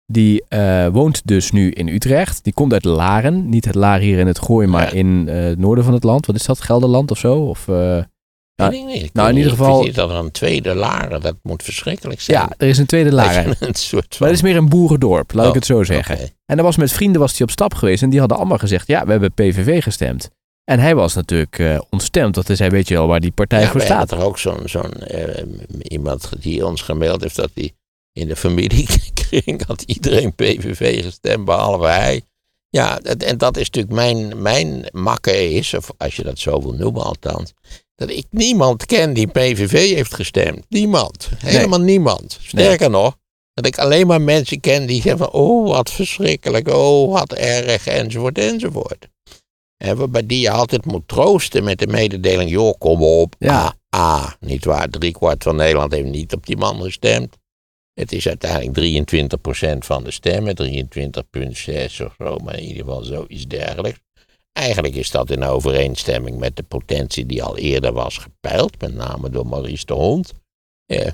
[0.06, 2.44] die eh, woont dus nu in Utrecht.
[2.44, 4.90] Die komt uit Laren, niet het Laren hier in het Gooi, maar Ja.
[4.92, 6.26] in het noorden van het land.
[6.26, 7.34] Wat is dat, Gelderland of zo?
[7.36, 7.68] Of,
[8.54, 9.02] Weet ik niet.
[9.02, 9.60] Ik Nou, in weet ieder niet.
[9.66, 12.38] geval- Ik niet dat er een tweede laren, dat moet verschrikkelijk zijn.
[12.38, 13.56] ja, er is een tweede Laren.
[13.60, 14.16] een soort van...
[14.18, 16.18] Maar het is meer een boerendorp, laat ik Oh, het zo zeggen.
[16.46, 18.86] En dan was met vrienden was hij op stap geweest en die hadden allemaal gezegd,
[18.86, 20.30] ja, we hebben PVV gestemd.
[20.64, 23.60] En hij was natuurlijk eh, ontstemd, want hij zei, weet je wel waar die partij
[23.60, 24.10] Ja, voor staat.
[24.10, 25.42] er ook zo'n zo'n eh,
[25.82, 27.72] iemand die ons gemaild heeft dat hij
[28.12, 32.22] in de familiekring had iedereen PVV gestemd, behalve hij.
[32.68, 36.72] Ja, en dat is natuurlijk mijn, mijn makke is, of als je dat zo wil
[36.72, 37.52] noemen althans,
[37.94, 40.64] dat ik niemand ken die PVV heeft gestemd.
[40.68, 41.30] Niemand.
[41.36, 42.38] Helemaal niemand.
[42.42, 43.16] Sterker nog,
[43.52, 47.86] dat ik alleen maar mensen ken die zeggen van, oh wat verschrikkelijk, oh wat erg,
[47.86, 49.08] enzovoort, enzovoort.
[49.76, 53.74] En waarbij die je altijd moet troosten met de mededeling, joh, kom op, Ja.
[53.88, 57.36] ah, ah, niet waar, driekwart van Nederland heeft niet op die man gestemd.
[57.94, 63.46] Het is uiteindelijk 23% van de stemmen, 23,6 of zo, maar in ieder geval zoiets
[63.46, 63.98] dergelijks.
[64.54, 69.30] Eigenlijk is dat in overeenstemming met de potentie die al eerder was gepeild, met name
[69.30, 70.32] door Maurice de Hond.
[70.86, 71.06] Eh,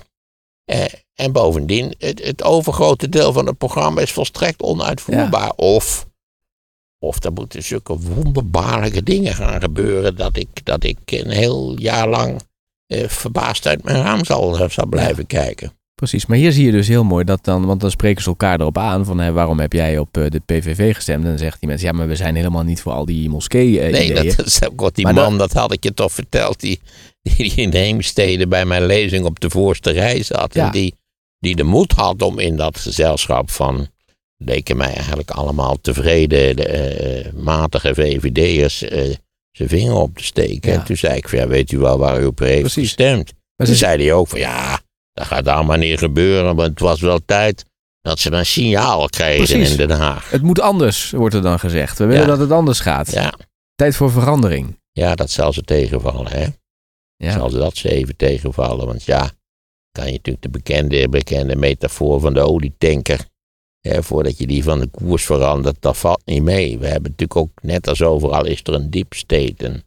[0.65, 5.51] eh, en bovendien, het, het overgrote deel van het programma is volstrekt onuitvoerbaar.
[5.51, 6.07] Of,
[6.99, 12.09] of er moeten zulke wonderbaarlijke dingen gaan gebeuren dat ik, dat ik een heel jaar
[12.09, 12.41] lang
[12.87, 15.80] eh, verbaasd uit mijn raam zal, zal blijven kijken.
[16.01, 18.61] Precies, maar hier zie je dus heel mooi dat dan, want dan spreken ze elkaar
[18.61, 21.23] erop aan van waarom heb jij op eh, de PVV gestemd?
[21.25, 23.81] En dan zegt die mensen, ja, maar we zijn helemaal niet voor al die moskee
[23.81, 24.35] Nee, ideeën.
[24.37, 26.81] dat is ook wat die Maar man, dan- dat had ik je toch verteld, die,
[27.37, 30.55] die in Heemstede bij mijn lezing op de voorste rij zat.
[30.55, 30.67] Ja.
[30.67, 30.95] En die,
[31.39, 33.89] die de moed had om in dat gezelschap van,
[34.37, 39.15] leken mij eigenlijk allemaal tevreden, de, eh, matige VVD'ers, eh
[39.51, 40.73] zijn vinger op te steken.
[40.73, 40.79] Ja.
[40.79, 42.83] En toen zei ik van, ja, weet u wel waar u op heeft Precies.
[42.83, 43.33] gestemd?
[43.57, 44.81] Maar Toen ze, zei hij ook van, ja,
[45.21, 47.65] dat gaat allemaal niet gebeuren, maar het was wel tijd
[48.01, 49.71] dat ze een signaal kregen Precies.
[49.71, 50.31] in Den Haag.
[50.31, 51.99] het moet anders, wordt er dan gezegd.
[51.99, 52.27] We willen Ja.
[52.29, 53.13] dat het anders gaat.
[53.13, 53.33] Ja,
[53.75, 54.79] Tijd voor verandering.
[54.93, 56.47] ja, dat zal ze tegenvallen, hè.
[57.17, 57.33] Ja.
[57.33, 58.87] zal ze dat ze even tegenvallen.
[58.87, 59.31] Want ja,
[59.91, 63.25] kan je natuurlijk de bekende, bekende metafoor van de olietanker.
[63.81, 66.79] Hè, voordat je die van de koers verandert, dat valt niet mee.
[66.79, 69.65] We hebben natuurlijk ook, net als overal, is er een deep state.
[69.65, 69.83] Een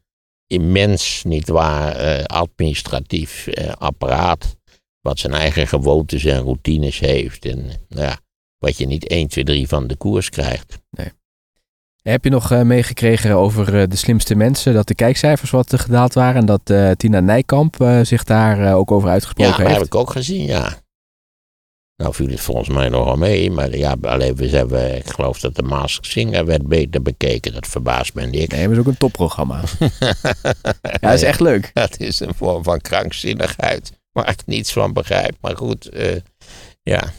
[0.47, 4.55] immens, nietwaar, eh administratief eh, apparaat.
[5.03, 7.45] Wat zijn eigen gewoontes en routines heeft.
[7.45, 7.57] En
[7.89, 8.19] nou ja,
[8.57, 10.81] wat je niet 1, 2, 3 van de koers krijgt.
[12.03, 15.79] Heb je nog eh, meegekregen over eh, de slimste mensen, dat de kijkcijfers wat eh,
[15.79, 19.85] gedaald waren en dat Tina Nijkamp zich daar ook over Ja, uitgesproken dat heb heeft?
[19.85, 20.81] ik ook gezien, ja.
[21.95, 25.55] Nou viel het volgens mij nogal mee, maar ja, alleen we hebben, ik geloof dat
[25.55, 27.53] de Mask Singer werd beter bekeken.
[27.53, 28.47] Dat verbaast me niks.
[28.47, 29.61] Nee, maar het is ook een topprogramma.
[30.81, 31.71] ja, dat is echt leuk.
[31.73, 33.91] Dat is een vorm van krankzinnigheid.
[34.13, 35.37] Waar ik niets van begrijp.
[35.41, 36.15] Maar goed, eh,
[36.81, 37.13] ja.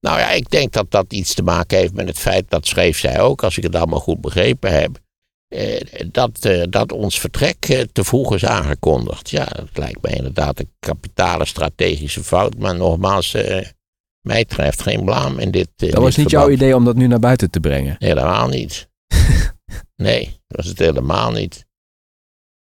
[0.00, 2.98] Nou ja, ik denk dat dat iets te maken heeft met het feit, dat schreef
[2.98, 4.98] zij ook, als ik het allemaal goed begrepen heb,
[5.48, 9.30] eh, dat, eh, dat ons vertrek te vroeg is aangekondigd.
[9.30, 13.36] Ja, dat lijkt me inderdaad een kapitale strategische fout, maar nogmaals,
[14.20, 15.68] mij treft geen blaam in dit.
[15.76, 17.96] in Dat was dit niet jouw idee om dat nu naar buiten te brengen.
[17.98, 18.88] Helemaal niet.
[19.96, 21.66] nee, dat was het helemaal niet.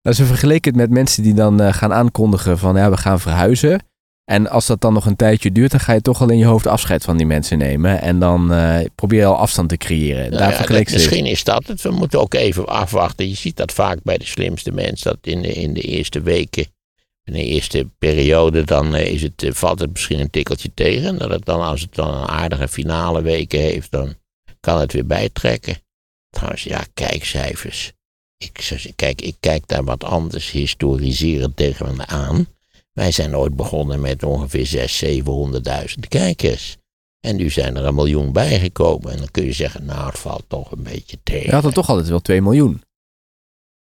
[0.06, 3.20] Nou, ze vergeleken het met mensen die dan eh, gaan aankondigen van ja, we gaan
[3.20, 3.84] verhuizen.
[4.24, 6.44] En als dat dan nog een tijdje duurt, dan ga je toch al in je
[6.44, 8.00] hoofd afscheid van die mensen nemen.
[8.00, 10.30] En dan eh, probeer je al afstand te creëren.
[10.30, 10.92] Nou Daar ja, dat- dit.
[10.92, 11.82] misschien is dat het.
[11.82, 13.28] We moeten ook even afwachten.
[13.28, 15.10] Je ziet dat vaak bij de slimste mensen.
[15.10, 16.66] Dat in de, in de eerste weken,
[17.24, 21.08] in de eerste periode, dan eh, is het, valt het misschien een tikkeltje tegen.
[21.08, 24.14] En Dat het dan, als het dan een aardige finale weken heeft, dan
[24.60, 25.76] kan het weer bijtrekken.
[26.30, 27.92] Trouwens, ja, kijkcijfers.
[28.36, 32.46] Ik, kijk, ik kijk daar wat anders historiserend tegen aan.
[32.92, 36.76] Wij zijn ooit begonnen met ongeveer 600.000, 700.000 kijkers.
[37.20, 39.12] En nu zijn er een miljoen bijgekomen.
[39.12, 41.46] En dan kun je zeggen, nou, het valt toch een beetje tegen.
[41.46, 42.82] Je had er toch altijd wel 2 miljoen.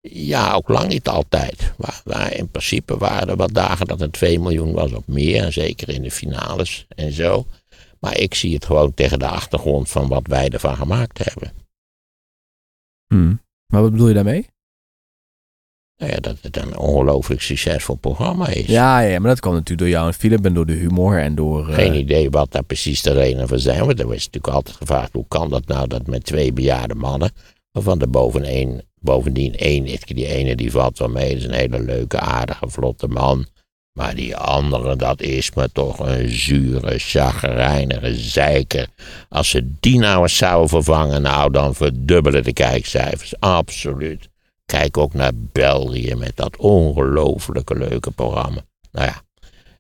[0.01, 1.73] Ja, ook lang niet altijd.
[1.77, 5.43] Maar, maar in principe waren er wat dagen dat het 2 miljoen was of meer.
[5.43, 7.45] En zeker in de finales en zo.
[7.99, 11.53] Maar ik zie het gewoon tegen de achtergrond van wat wij ervan gemaakt hebben.
[13.07, 13.35] Hm.
[13.73, 14.47] Maar wat bedoel je daarmee?
[15.97, 18.65] Nou ja, dat het een ongelooflijk succesvol programma is.
[18.65, 21.35] Ja, ja, maar dat kwam natuurlijk door jou en Philip en door de humor en
[21.35, 21.69] door...
[21.69, 23.85] eh, Geen idee wat daar precies de redenen van zijn.
[23.85, 27.31] Want er was natuurlijk altijd gevraagd, hoe kan dat nou dat met twee bejaarde mannen,
[27.71, 31.53] waarvan er boven één, bovendien één, die ene die valt wel mee, dat is een
[31.53, 33.45] hele leuke, aardige, vlotte man.
[33.93, 38.87] Maar die andere, dat is me toch een zure, chagrijnige zeiker.
[39.29, 43.39] Als ze die nou eens zouden vervangen, nou dan verdubbelen de kijkcijfers.
[43.39, 44.29] Absoluut.
[44.65, 48.61] Kijk ook naar België met dat ongelooflijke leuke programma.
[48.91, 49.21] Nou ja,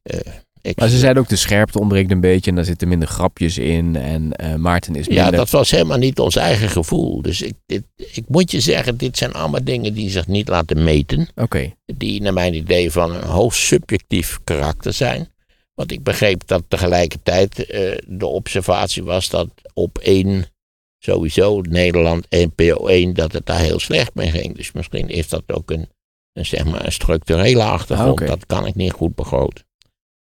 [0.03, 3.07] eh, ik Maar ze zeiden ook de scherpte ontbreekt een beetje en daar zitten minder
[3.07, 3.95] grapjes in.
[3.95, 5.25] En eh, Maarten is minder...
[5.25, 7.21] Ja, dat was helemaal niet ons eigen gevoel.
[7.21, 10.83] Dus ik, dit, ik moet je zeggen, dit zijn allemaal dingen die zich niet laten
[10.83, 11.29] meten.
[11.35, 15.31] Oké, Die naar mijn idee van een hoogst subjectief karakter zijn.
[15.73, 20.45] Want ik begreep dat tegelijkertijd eh, de observatie was dat op één,
[20.99, 24.55] sowieso Nederland, NPO 1, dat het daar heel slecht mee ging.
[24.55, 25.89] Dus misschien is dat ook een,
[26.33, 28.21] een, zeg maar een structurele achtergrond.
[28.21, 28.27] Ah.
[28.27, 29.65] Dat kan ik niet goed begroten.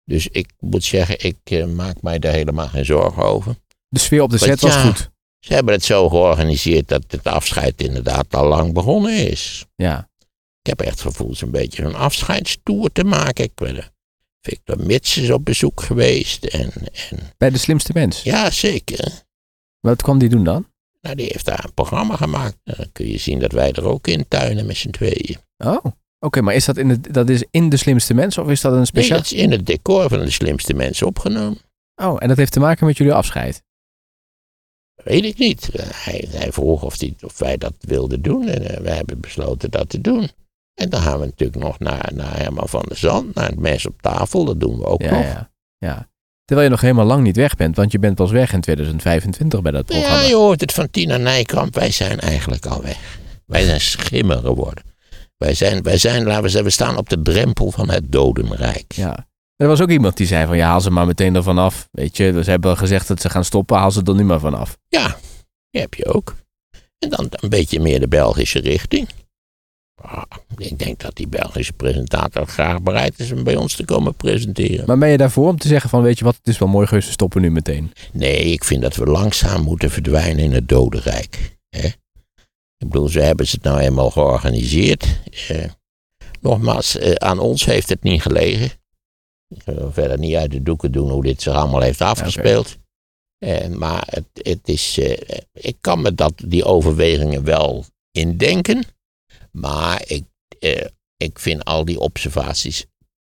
[0.09, 3.55] Dus ik moet zeggen, ik eh, maak mij daar helemaal geen zorgen over.
[3.87, 5.09] de sfeer op de set was ja, goed.
[5.39, 9.65] Ze hebben het zo georganiseerd dat het afscheid inderdaad al lang begonnen is.
[9.75, 10.09] Ja,
[10.61, 13.43] Ik heb echt gevoeld een beetje een afscheidstoer te maken.
[13.43, 13.83] Ik ben
[14.41, 16.45] Victor Mits is op bezoek geweest.
[16.45, 16.71] En,
[17.09, 18.23] en bij de slimste mens.
[18.23, 19.23] ja, zeker.
[19.79, 20.71] Wat kwam die doen dan?
[21.01, 22.57] Nou, die heeft daar een programma gemaakt.
[22.63, 25.37] Dan kun je zien dat wij er ook in tuinen met z'n tweeën.
[25.57, 25.85] Oh,
[26.19, 28.71] oké, maar is dat, in de, dat is in de slimste mens of is dat
[28.71, 29.17] een Nee, speciaal...
[29.17, 31.57] dat is in het decor van de slimste mensen opgenomen.
[31.95, 33.63] Oh, en dat heeft te maken met jullie afscheid.
[35.03, 35.69] Weet ik niet.
[35.69, 38.47] Eh, Hij, hij vroeg of, die, of wij dat wilden doen.
[38.47, 40.29] En eh, wij hebben besloten dat te doen.
[40.73, 43.35] En dan gaan we natuurlijk nog naar, naar Herman van der Zand.
[43.35, 44.45] Naar het mes op tafel.
[44.45, 45.23] Dat doen we ook Ja, nog.
[45.23, 46.09] ja, ja.
[46.45, 49.61] Terwijl je nog helemaal lang niet weg bent, want je bent pas weg in 2025
[49.61, 50.21] bij dat programma.
[50.21, 51.75] Ja, je hoort het van Tina Nijkamp.
[51.75, 53.19] Wij zijn eigenlijk al weg.
[53.45, 54.83] Wij zijn schimmer geworden.
[55.39, 58.93] Wij zijn, wij zijn, laten we zeggen, we staan op de drempel van het dodenrijk.
[58.93, 59.27] Ja.
[59.55, 61.87] Er was ook iemand die zei van ja, haal ze maar meteen ervan af.
[61.91, 64.39] Weet je, dus ze hebben gezegd dat ze gaan stoppen, haal ze er nu maar
[64.39, 64.77] vanaf.
[64.87, 65.17] Ja,
[65.69, 66.35] die heb je ook.
[66.97, 69.07] En dan een beetje meer de Belgische richting.
[70.01, 70.23] Ah,
[70.57, 74.85] ik denk dat die Belgische presentator graag bereid is om bij ons te komen presenteren.
[74.85, 76.87] Maar ben je daarvoor om te zeggen van weet je wat, het is wel mooi
[76.87, 77.93] geweest, we stoppen nu meteen.
[78.13, 81.57] Nee, ik vind dat we langzaam moeten verdwijnen in het dodenrijk.
[81.69, 81.89] Hè?
[82.79, 85.05] Ik bedoel, ze hebben het nou eenmaal georganiseerd.
[85.47, 85.69] Eh,
[86.41, 88.71] nogmaals, eh, aan ons heeft het niet gelegen.
[89.47, 92.77] Ik wil verder niet uit de doeken doen hoe dit zich allemaal heeft afgespeeld.
[93.37, 94.97] Eh, maar het, het is,
[95.53, 98.83] ik kan me dat, die overwegingen wel indenken.
[99.51, 100.23] Maar ik,
[101.17, 102.85] ik vind al die observaties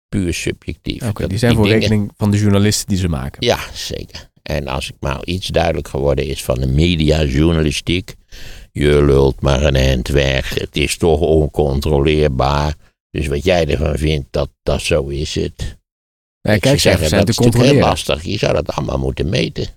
[0.09, 1.07] puur subjectief.
[1.07, 3.45] Oké, die zijn voor dingen- rekening van de journalisten die ze maken.
[3.45, 4.31] ja, zeker.
[4.43, 8.15] En als ik maar iets duidelijk geworden is van de mediajournalistiek.
[8.75, 10.53] Je lult maar een eind weg.
[10.53, 12.75] Het is toch oncontroleerbaar.
[13.09, 15.77] Dus wat jij ervan vindt, dat, dat zo is het.
[16.41, 17.89] Zou kijkcijfers zijn dat te is natuurlijk heel controleren.
[17.89, 18.23] lastig.
[18.23, 19.67] Je zou dat allemaal moeten meten.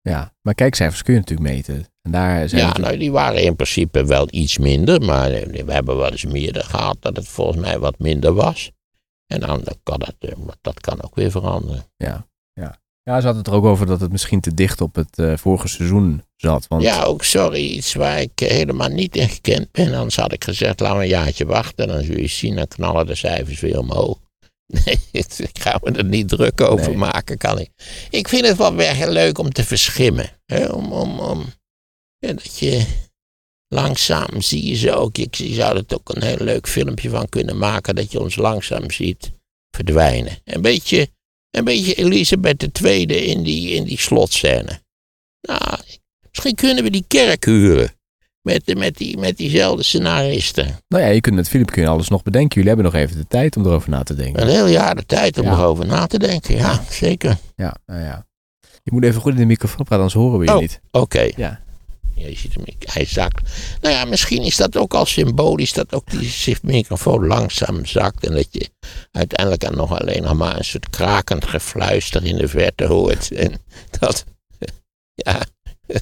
[0.00, 1.86] Ja, maar kijkcijfers kun je natuurlijk meten.
[2.02, 5.00] En daar zijn Ja, natuurlijk- nou, die waren in principe wel iets minder.
[5.02, 8.70] Maar eh, we hebben wel eens meerdere gehad dat het volgens mij wat minder was.
[9.26, 11.84] En dan kan dat, eh, dat kan ook weer veranderen.
[11.96, 12.26] ja,
[13.02, 13.20] ja.
[13.20, 15.68] ze hadden het er ook over dat het misschien te dicht op het eh, vorige
[15.68, 16.66] seizoen zat.
[16.68, 19.94] Want Ja, ook sorry, iets waar ik helemaal niet in gekend ben.
[19.94, 21.88] Anders had ik gezegd, we een jaartje wachten.
[21.88, 24.18] Dan zul je zien, dan knallen de cijfers weer omhoog.
[24.84, 26.96] Nee, ik ga me er niet druk over Nee.
[26.96, 27.70] maken, kan ik.
[28.10, 30.30] Ik vind het wel weer heel leuk om te verschimmen.
[30.46, 30.66] Hè?
[30.66, 31.44] Om, om, om,
[32.18, 32.86] ja, dat je
[33.68, 35.18] langzaam zie je ze ook.
[35.18, 37.94] Ik je zou er ook een heel leuk filmpje van kunnen maken.
[37.94, 39.32] Dat je ons langzaam ziet
[39.70, 40.38] verdwijnen.
[40.44, 41.08] Een beetje,
[41.52, 44.80] een beetje Elisabeth II in die, in die slotscène.
[45.40, 45.78] Nou,
[46.30, 47.92] misschien kunnen we die kerk huren.
[48.42, 50.78] Met, met, die, met diezelfde scenaristen.
[50.88, 52.54] Nou ja, je kunt met Filip kun je alles nog bedenken.
[52.54, 54.42] Jullie hebben nog even de tijd om erover na te denken.
[54.42, 55.52] Een heel jaar de tijd om Ja.
[55.52, 56.54] erover na te denken.
[56.56, 57.36] Ja, zeker.
[57.56, 58.26] Ja, nou ja.
[58.82, 60.60] Je moet even goed in de microfoon praten, anders horen we je Oh.
[60.60, 60.80] niet.
[60.90, 61.28] Oké.
[61.36, 61.60] Ja.
[62.14, 63.50] Ja, je ziet hem, hij zakt.
[63.80, 68.26] Nou ja, misschien is dat ook al symbolisch dat ook die microfoon langzaam zakt.
[68.26, 68.70] En dat je
[69.10, 73.30] uiteindelijk dan nog alleen nog maar een soort krakend gefluister in de verte hoort.
[73.42, 73.60] En
[73.98, 74.24] dat,
[75.24, 75.42] ja.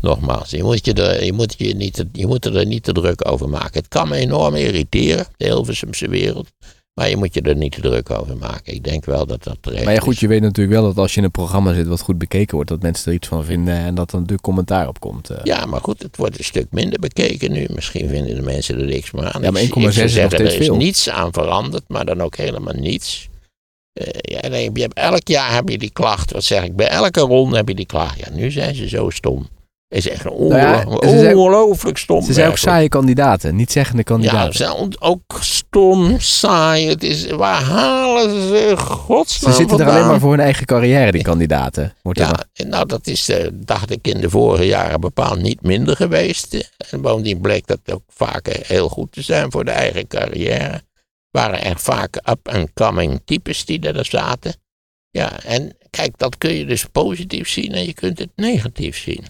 [0.00, 3.28] Nogmaals, je moet, je, er, je, moet je, niet, je moet er niet te druk
[3.28, 3.78] over maken.
[3.78, 6.48] Het kan me enorm irriteren, de Hilversumse wereld.
[6.94, 8.74] Maar je moet je er niet te druk over maken.
[8.74, 11.12] Ik denk wel dat dat terecht Maar ja, goed, je weet natuurlijk wel dat als
[11.12, 13.74] je in een programma zit wat goed bekeken wordt, dat mensen er iets van vinden
[13.74, 15.30] en dat er natuurlijk commentaar op komt.
[15.30, 15.38] eh.
[15.42, 17.66] Ja, maar goed, het wordt een stuk minder bekeken nu.
[17.74, 19.42] Misschien vinden de mensen er niks meer aan.
[19.42, 20.76] Ja, maar Ik- 1,6 ik zou is nog zeggen, steeds Er is veel.
[20.76, 23.28] niets aan veranderd, maar dan ook helemaal niets.
[23.92, 24.06] Eh,
[24.42, 26.32] ja, nee, je hebt, elk jaar heb je die klacht.
[26.32, 26.76] Wat zeg ik?
[26.76, 28.18] Bij elke ronde heb je die klacht.
[28.18, 29.48] Ja, nu zijn ze zo stom.
[29.92, 32.22] Is echt Nou ja, ongeloo- ze zijn- ongelooflijk stom.
[32.22, 34.52] Ze zijn ook saaie kandidaten, niet zeggende Ja, kandidaten.
[34.52, 36.88] ze zijn ook stom, saai.
[36.88, 41.12] Het is, waar halen ze godsnaam Ze zitten er alleen maar voor hun eigen carrière,
[41.12, 41.94] die kandidaten.
[42.02, 45.96] Wordt Ja, nou dat is, eh, dacht ik, in de vorige jaren bepaald niet minder
[45.96, 46.70] geweest.
[46.90, 50.82] En bovendien bleek dat ook vaak eh, heel goed te zijn voor de eigen carrière.
[51.30, 54.54] Waren er vaak up-and-coming types die er zaten.
[55.10, 59.24] Ja, en kijk, dat kun je dus positief zien en je kunt het negatief zien.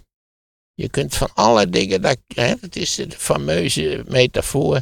[0.74, 4.80] Je kunt van alle dingen, dat, hè, dat is de fameuze metafoor.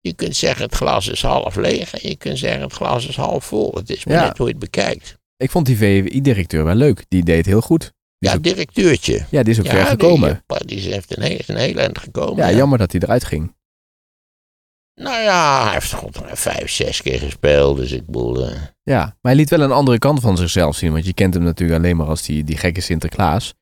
[0.00, 3.16] Je kunt zeggen het glas is half leeg en je kunt zeggen het glas is
[3.16, 3.72] half vol.
[3.74, 4.24] Het is maar Ja.
[4.26, 5.16] net hoe je het bekijkt.
[5.36, 7.04] Ik vond die VWI-directeur wel leuk.
[7.08, 7.92] Die deed heel goed.
[8.18, 9.26] Die Ja, ook- directeurtje.
[9.30, 10.42] ja, die is ook ver gekomen.
[10.46, 12.46] eh, Die, heeft een heel, een heel eind gekomen.
[12.50, 13.56] Ja, jammer dat hij eruit ging.
[14.94, 17.76] Nou ja, hij heeft god, vijf, zes keer gespeeld.
[17.76, 18.44] Dus ik bedoel.
[18.48, 20.92] eh, Ja, maar hij liet wel een andere kant van zichzelf zien.
[20.92, 23.54] Want je kent hem natuurlijk alleen maar als die, die gekke Sinterklaas.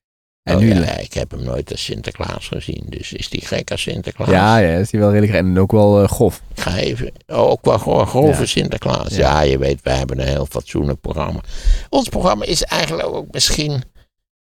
[0.47, 0.69] En oh nu...
[0.75, 2.85] ja, Ja, ik heb hem nooit als Sinterklaas gezien.
[2.89, 4.29] Dus is die gek als Sinterklaas?
[4.29, 5.35] ja, is hij wel redelijk...
[5.39, 6.43] En ook wel eh, grof.
[6.55, 7.13] Ik ga even.
[7.27, 8.47] Oh, ook wel grove Ja.
[8.47, 9.15] Sinterklaas.
[9.15, 9.19] Ja.
[9.19, 9.41] Ja.
[9.41, 11.41] je weet, wij hebben een heel fatsoenlijk programma.
[11.89, 13.83] Ons programma is eigenlijk ook misschien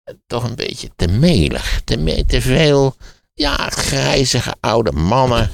[0.05, 1.81] eh, toch een beetje te melig.
[1.85, 2.95] Te, me- te veel,
[3.35, 5.51] ja, grijzige oude mannen.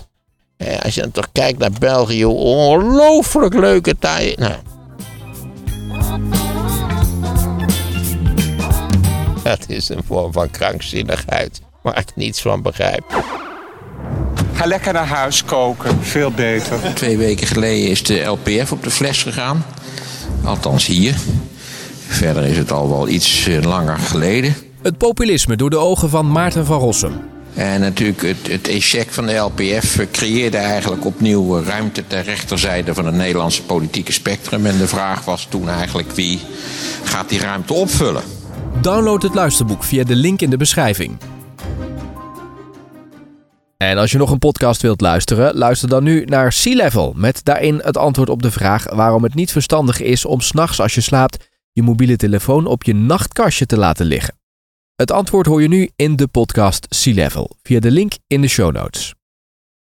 [0.57, 4.41] Eh, als je dan toch kijkt naar België, ongelooflijk leuke tijden.
[4.41, 4.55] Nou.
[9.47, 13.23] Dat is een vorm van krankzinnigheid waar ik niets van begrijp.
[14.53, 16.79] Ga lekker naar huis koken, veel beter.
[16.95, 19.65] Twee weken geleden is de LPF op de fles gegaan.
[20.45, 21.15] Althans hier.
[22.07, 24.55] Verder is het al wel iets eh, langer geleden.
[24.83, 27.21] Het populisme door de ogen van Maarten van Rossum.
[27.55, 33.07] En natuurlijk het, het echec van de LPF creëerde eigenlijk opnieuw ruimte ter rechterzijde van
[33.07, 34.67] het Nederlandse politieke spectrum.
[34.67, 36.41] En de vraag was toen eigenlijk wie
[37.05, 38.23] gaat die ruimte opvullen?
[38.81, 41.19] Download het luisterboek via de link in de beschrijving.
[43.77, 47.13] En als je nog een podcast wilt luisteren, luister dan nu naar Sea Level.
[47.17, 50.95] Met daarin het antwoord op de vraag waarom het niet verstandig is om s'nachts als
[50.95, 54.35] je slaapt je mobiele telefoon op je nachtkastje te laten liggen.
[54.95, 58.49] Het antwoord hoor je nu in de podcast Sea Level via de link in de
[58.49, 59.15] show notes.